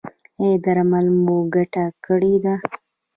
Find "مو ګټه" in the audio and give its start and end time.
1.23-1.85